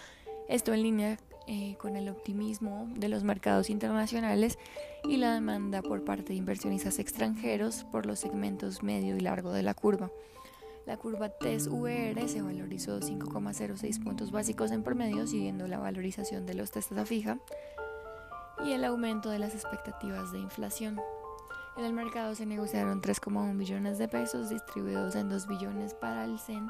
esto 0.50 0.74
en 0.74 0.84
línea 0.84 1.20
eh, 1.48 1.76
con 1.78 1.96
el 1.96 2.10
optimismo 2.10 2.88
de 2.96 3.10
los 3.10 3.24
mercados 3.24 3.70
internacionales 3.70 4.58
y 5.04 5.18
la 5.18 5.34
demanda 5.34 5.82
por 5.82 6.04
parte 6.06 6.30
de 6.30 6.36
inversionistas 6.36 7.00
extranjeros 7.00 7.84
por 7.92 8.06
los 8.06 8.20
segmentos 8.20 8.82
medio 8.84 9.18
y 9.18 9.20
largo 9.20 9.52
de 9.52 9.64
la 9.64 9.74
curva. 9.74 10.10
La 10.86 10.98
curva 10.98 11.30
TES-VR 11.30 12.28
se 12.28 12.42
valorizó 12.42 13.00
5,06 13.00 14.04
puntos 14.04 14.32
básicos 14.32 14.72
en 14.72 14.84
promedio 14.84 15.28
siguiendo 15.28 15.68
la 15.68 15.80
valorización 15.80 16.46
de 16.46 16.54
los 16.54 16.72
testas 16.72 17.08
fija 17.08 17.40
y 18.66 18.72
el 18.72 18.84
aumento 18.86 19.30
de 19.30 19.40
las 19.40 19.54
expectativas 19.54 20.32
de 20.32 20.40
inflación. 20.40 21.00
En 21.78 21.86
el 21.86 21.94
mercado 21.94 22.36
se 22.36 22.46
negociaron 22.46 23.02
3,1 23.02 23.58
billones 23.58 23.98
de 23.98 24.08
pesos 24.08 24.50
distribuidos 24.50 25.16
en 25.16 25.30
2 25.30 25.48
billones 25.48 25.94
para 25.94 26.26
el 26.26 26.38
CEN 26.38 26.70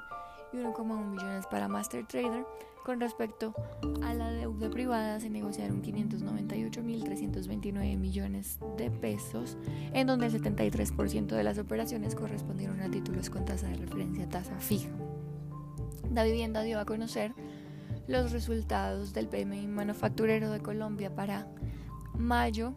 y 0.54 0.58
1,1 0.58 1.12
billones 1.12 1.48
para 1.48 1.68
Master 1.68 2.06
Trader. 2.06 2.46
Con 2.86 3.00
respecto 3.00 3.56
a 4.04 4.14
la 4.14 4.30
deuda 4.32 4.70
privada 4.70 5.20
se 5.20 5.30
negociaron 5.30 5.82
598.329 5.82 7.98
millones 7.98 8.60
de 8.78 8.92
pesos, 8.92 9.58
en 9.94 10.08
donde 10.08 10.26
el 10.26 10.34
73% 10.34 11.28
de 11.28 11.44
las 11.44 11.60
operaciones 11.60 12.14
correspondieron 12.14 12.82
a 12.82 12.92
títulos 12.92 13.30
con 13.30 13.46
tasa 13.46 13.68
de 13.68 13.76
referencia 13.76 14.28
tasa 14.28 14.60
fija. 14.60 14.90
La 16.14 16.26
vivienda 16.26 16.62
dio 16.62 16.78
a 16.80 16.86
conocer 16.86 17.34
los 18.08 18.34
resultados 18.34 19.14
del 19.14 19.30
PMI 19.30 19.68
manufacturero 19.68 20.52
de 20.52 20.60
Colombia 20.60 21.16
para 21.16 21.48
mayo 22.14 22.74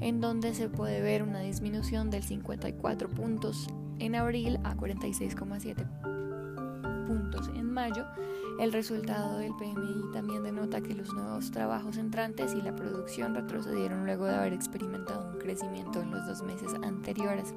en 0.00 0.20
donde 0.20 0.54
se 0.54 0.68
puede 0.68 1.00
ver 1.00 1.22
una 1.22 1.40
disminución 1.40 2.10
del 2.10 2.22
54 2.22 3.08
puntos 3.08 3.68
en 3.98 4.14
abril 4.14 4.58
a 4.64 4.76
46,7 4.76 6.15
puntos 7.06 7.48
en 7.48 7.70
mayo. 7.70 8.04
El 8.60 8.72
resultado 8.72 9.38
del 9.38 9.54
PMI 9.54 10.12
también 10.12 10.42
denota 10.42 10.80
que 10.80 10.94
los 10.94 11.12
nuevos 11.12 11.50
trabajos 11.50 11.96
entrantes 11.96 12.54
y 12.54 12.62
la 12.62 12.74
producción 12.74 13.34
retrocedieron 13.34 14.04
luego 14.04 14.26
de 14.26 14.34
haber 14.34 14.52
experimentado 14.52 15.32
un 15.32 15.38
crecimiento 15.38 16.00
en 16.00 16.10
los 16.10 16.26
dos 16.26 16.42
meses 16.42 16.74
anteriores. 16.82 17.54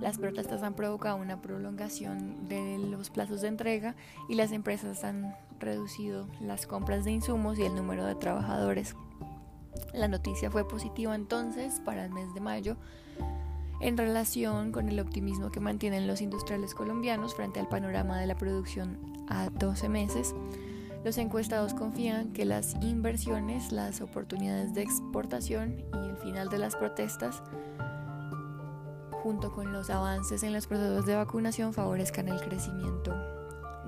Las 0.00 0.18
protestas 0.18 0.62
han 0.62 0.74
provocado 0.74 1.16
una 1.16 1.40
prolongación 1.40 2.48
de 2.48 2.78
los 2.78 3.10
plazos 3.10 3.40
de 3.40 3.48
entrega 3.48 3.94
y 4.28 4.34
las 4.34 4.50
empresas 4.50 5.04
han 5.04 5.36
reducido 5.60 6.26
las 6.40 6.66
compras 6.66 7.04
de 7.04 7.12
insumos 7.12 7.58
y 7.58 7.62
el 7.62 7.74
número 7.76 8.04
de 8.04 8.16
trabajadores. 8.16 8.96
La 9.94 10.08
noticia 10.08 10.50
fue 10.50 10.66
positiva 10.66 11.14
entonces 11.14 11.80
para 11.84 12.04
el 12.04 12.10
mes 12.10 12.34
de 12.34 12.40
mayo 12.40 12.76
en 13.82 13.96
relación 13.96 14.72
con 14.72 14.88
el 14.88 15.00
optimismo 15.00 15.50
que 15.50 15.60
mantienen 15.60 16.06
los 16.06 16.20
industriales 16.20 16.74
colombianos 16.74 17.34
frente 17.34 17.60
al 17.60 17.68
panorama 17.68 18.18
de 18.18 18.26
la 18.26 18.36
producción 18.36 18.98
a 19.28 19.50
12 19.50 19.88
meses. 19.88 20.34
Los 21.04 21.18
encuestados 21.18 21.74
confían 21.74 22.32
que 22.32 22.44
las 22.44 22.76
inversiones, 22.80 23.72
las 23.72 24.00
oportunidades 24.00 24.72
de 24.72 24.82
exportación 24.82 25.84
y 25.92 26.08
el 26.08 26.16
final 26.16 26.48
de 26.48 26.58
las 26.58 26.76
protestas, 26.76 27.42
junto 29.10 29.52
con 29.52 29.72
los 29.72 29.90
avances 29.90 30.44
en 30.44 30.52
los 30.52 30.68
procesos 30.68 31.04
de 31.04 31.16
vacunación, 31.16 31.74
favorezcan 31.74 32.28
el 32.28 32.40
crecimiento 32.40 33.12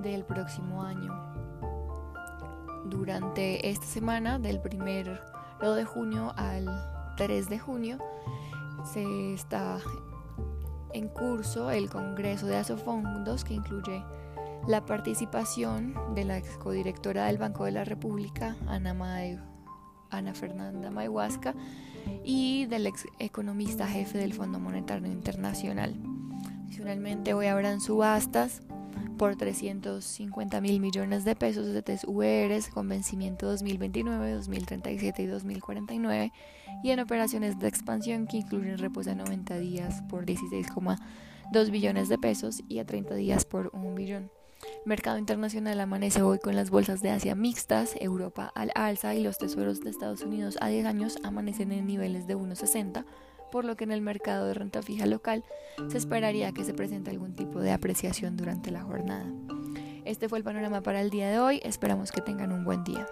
del 0.01 0.25
próximo 0.25 0.83
año. 0.83 1.13
Durante 2.85 3.69
esta 3.69 3.85
semana 3.85 4.37
del 4.37 4.59
primer 4.59 5.21
de 5.73 5.85
junio 5.85 6.33
al 6.35 6.67
3 7.17 7.49
de 7.49 7.57
junio 7.57 7.97
se 8.85 9.33
está 9.33 9.79
en 10.93 11.09
curso 11.09 11.71
el 11.71 11.89
Congreso 11.89 12.47
de 12.47 12.57
Asofondos 12.57 13.43
que 13.43 13.53
incluye 13.53 14.03
la 14.67 14.85
participación 14.85 15.93
de 16.15 16.23
la 16.23 16.41
codirectora 16.59 17.25
del 17.25 17.37
Banco 17.37 17.65
de 17.65 17.71
la 17.71 17.83
República, 17.83 18.55
Ana, 18.67 18.95
Ana 20.09 20.33
Fernanda 20.33 20.89
Mayhuasca, 20.89 21.53
y 22.23 22.65
del 22.65 22.87
ex 22.87 23.05
economista 23.19 23.87
jefe 23.87 24.17
del 24.17 24.33
Fondo 24.33 24.59
Monetario 24.59 25.11
Internacional. 25.11 25.95
Adicionalmente, 26.65 27.33
hoy 27.33 27.47
habrán 27.47 27.81
subastas 27.81 28.61
por 29.17 29.35
350 29.35 30.61
mil 30.61 30.79
millones 30.79 31.25
de 31.25 31.35
pesos 31.35 31.67
de 31.67 31.81
TES 31.81 32.05
con 32.73 32.87
vencimiento 32.87 33.47
2029, 33.47 34.31
2037 34.33 35.21
y 35.21 35.25
2049 35.25 36.31
y 36.83 36.91
en 36.91 36.99
operaciones 36.99 37.59
de 37.59 37.67
expansión 37.67 38.27
que 38.27 38.37
incluyen 38.37 38.77
repos 38.77 39.05
de 39.05 39.15
90 39.15 39.57
días 39.59 40.01
por 40.09 40.25
16,2 40.25 41.71
billones 41.71 42.09
de 42.09 42.17
pesos 42.17 42.63
y 42.67 42.79
a 42.79 42.85
30 42.85 43.15
días 43.15 43.45
por 43.45 43.71
1 43.73 43.95
billón. 43.95 44.31
Mercado 44.85 45.17
internacional 45.17 45.79
amanece 45.79 46.21
hoy 46.21 46.39
con 46.39 46.55
las 46.55 46.69
bolsas 46.69 47.01
de 47.01 47.11
Asia 47.11 47.35
mixtas, 47.35 47.95
Europa 47.99 48.51
al 48.55 48.71
alza 48.75 49.15
y 49.15 49.23
los 49.23 49.37
tesoros 49.37 49.81
de 49.81 49.89
Estados 49.89 50.21
Unidos 50.21 50.57
a 50.61 50.69
10 50.69 50.85
años 50.85 51.17
amanecen 51.23 51.71
en 51.71 51.85
niveles 51.85 52.27
de 52.27 52.35
1,60 52.35 53.05
por 53.55 53.63
lo 53.63 53.77
que 53.77 53.85
en 53.85 53.93
el 53.93 54.01
mercado 54.01 54.47
de 54.47 54.53
renta 54.53 54.81
fija 54.81 55.05
local 55.05 55.45
se 55.87 55.97
esperaría 55.97 56.51
que 56.51 56.65
se 56.65 56.73
presente 56.73 57.09
algún 57.09 57.35
tipo 57.35 57.61
de 57.61 57.71
apreciación 57.71 58.35
durante 58.35 58.69
la 58.69 58.81
jornada. 58.81 59.31
Este 60.03 60.27
fue 60.27 60.39
el 60.39 60.43
panorama 60.43 60.81
para 60.81 60.99
el 60.99 61.09
día 61.09 61.29
de 61.29 61.39
hoy, 61.39 61.61
esperamos 61.63 62.11
que 62.11 62.19
tengan 62.19 62.51
un 62.51 62.65
buen 62.65 62.83
día. 62.83 63.07